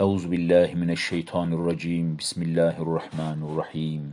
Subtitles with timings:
[0.00, 2.18] Euzu billahi mineşşeytanirracim.
[2.18, 4.12] Bismillahirrahmanirrahim.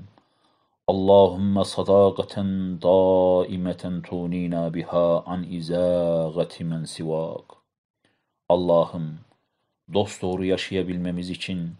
[0.87, 7.43] Allahümme sadakaten daimeten tunina biha an izagati men sivak.
[8.49, 9.19] Allah'ım
[9.93, 11.71] dosdoğru yaşayabilmemiz için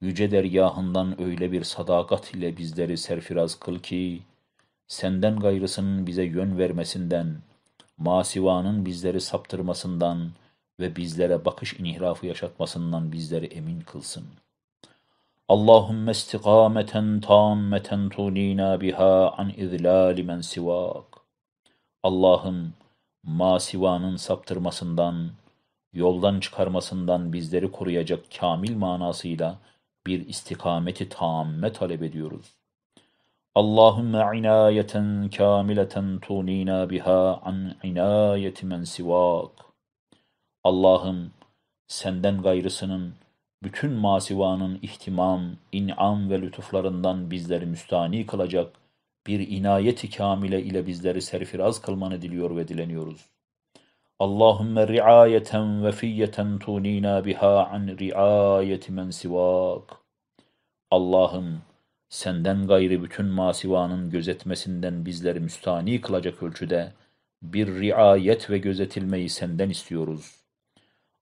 [0.00, 4.22] yüce dergahından öyle bir sadakat ile bizleri serfiraz kıl ki
[4.86, 7.36] senden gayrısının bize yön vermesinden,
[7.96, 10.30] masivanın bizleri saptırmasından
[10.80, 14.24] ve bizlere bakış inhirafı yaşatmasından bizleri emin kılsın.
[15.48, 21.04] Allahümme istikameten tammeten tunina biha an izlali men sivak.
[22.02, 22.74] Allah'ım
[23.22, 25.30] masivanın saptırmasından,
[25.92, 29.58] yoldan çıkarmasından bizleri koruyacak kamil manasıyla
[30.06, 32.54] bir istikameti tamme talep ediyoruz.
[33.54, 39.67] Allahümme inayeten kamileten tunina biha an inayeti men sivak.
[40.68, 41.30] Allah'ım
[41.86, 43.14] senden gayrısının
[43.62, 48.72] bütün masivanın ihtimam, in'am ve lütuflarından bizleri müstani kılacak
[49.26, 53.26] bir inayeti kamile ile bizleri serfiraz kılmanı diliyor ve dileniyoruz.
[54.18, 59.96] Allahümme riayeten ve fiyeten tunina biha an riayeti men sivak.
[60.90, 61.60] Allah'ım
[62.08, 66.92] senden gayri bütün masivanın gözetmesinden bizleri müstani kılacak ölçüde
[67.42, 70.37] bir riayet ve gözetilmeyi senden istiyoruz.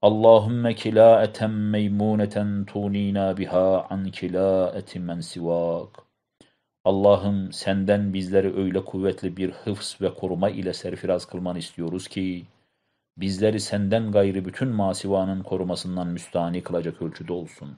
[0.02, 5.88] Allahümme kilaeten meymuneten tunina biha an kilaeti men sivak.
[6.84, 12.46] Allah'ım senden bizleri öyle kuvvetli bir hıfz ve koruma ile serfiraz kılmanı istiyoruz ki,
[13.16, 17.76] bizleri senden gayri bütün masivanın korumasından müstani kılacak ölçüde olsun.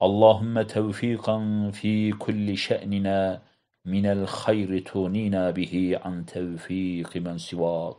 [0.00, 3.42] Allahümme tevfikan fi kulli şe'nina
[3.84, 7.96] minel hayri tunina bihi an tevfik men sivak.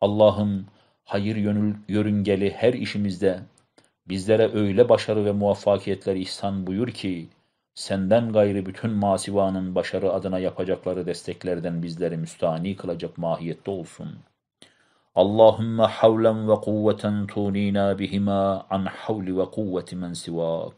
[0.00, 0.66] Allah'ım
[1.04, 3.40] hayır yönül, yörüngeli her işimizde
[4.08, 7.28] bizlere öyle başarı ve muvaffakiyetler ihsan buyur ki,
[7.74, 14.18] senden gayri bütün masivanın başarı adına yapacakları desteklerden bizleri müstani kılacak mahiyette olsun.
[15.14, 20.74] Allahümme havlen ve kuvveten tunina bihima an havli ve kuvveti men sivak.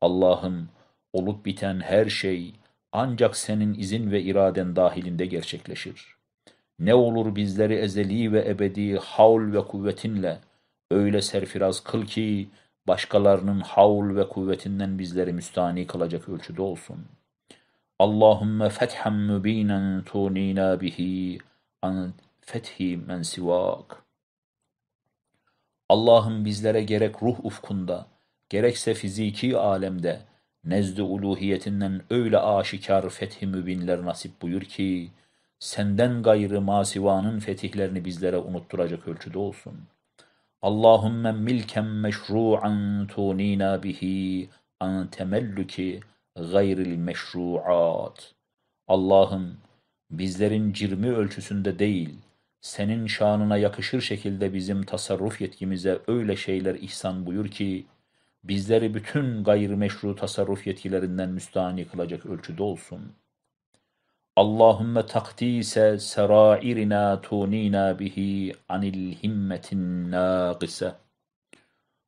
[0.00, 0.68] Allah'ım
[1.12, 2.54] olup biten her şey
[2.92, 6.21] ancak senin izin ve iraden dahilinde gerçekleşir.
[6.82, 10.38] Ne olur bizleri ezeli ve ebedi havl ve kuvvetinle
[10.90, 12.48] öyle serfiraz kıl ki
[12.86, 17.06] başkalarının havl ve kuvvetinden bizleri müstani kılacak ölçüde olsun.
[17.98, 21.38] Allahümme fethem mübinen tunina bihi
[21.82, 24.02] an fethi men sivak.
[25.88, 28.06] Allah'ım bizlere gerek ruh ufkunda,
[28.48, 30.20] gerekse fiziki alemde,
[30.64, 35.10] nezd-i uluhiyetinden öyle aşikar fethi mübinler nasip buyur ki,
[35.62, 39.74] senden gayrı masivanın fetihlerini bizlere unutturacak ölçüde olsun.
[40.62, 44.48] Allahümme milken meşru'an tunina bihi
[44.80, 46.00] an temellüki
[46.36, 48.34] gayril meşru'at.
[48.88, 49.56] Allah'ım
[50.10, 52.18] bizlerin cirmi ölçüsünde değil,
[52.60, 57.86] senin şanına yakışır şekilde bizim tasarruf yetkimize öyle şeyler ihsan buyur ki,
[58.44, 63.21] bizleri bütün gayrimeşru tasarruf yetkilerinden müstahni kılacak ölçüde olsun.''
[64.36, 70.94] Allahümme takdise serairina tunina bihi anil himmetin nâgise.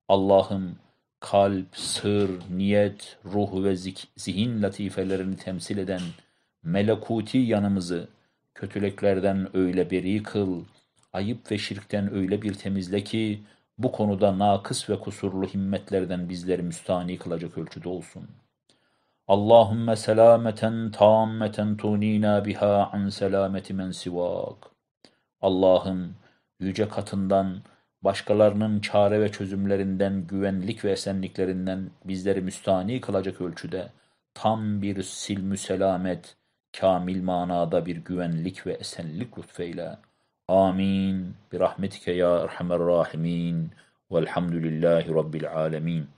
[0.09, 0.77] Allah'ım
[1.21, 3.77] kalp, sır, niyet, ruh ve
[4.17, 6.01] zihin latifelerini temsil eden
[6.63, 8.09] melekuti yanımızı
[8.55, 10.65] kötülüklerden öyle beri kıl,
[11.13, 13.43] ayıp ve şirkten öyle bir temizle ki
[13.79, 18.44] bu konuda nakıs ve kusurlu himmetlerden bizleri müstani kılacak ölçüde olsun.''
[19.29, 24.71] Allahümme selameten tammeten tunina biha an selameti men sivak.
[25.41, 26.17] Allah'ım
[26.61, 27.63] yüce katından
[28.03, 33.89] başkalarının çare ve çözümlerinden, güvenlik ve esenliklerinden bizleri müstani kılacak ölçüde
[34.35, 36.37] tam bir silmü selamet,
[36.81, 39.99] kamil manada bir güvenlik ve esenlik lütfeyle.
[40.49, 41.35] Amin.
[41.53, 43.71] Bir rahmetike ya erhamer rahimin.
[44.13, 46.09] Velhamdülillahi Rabbil alemin.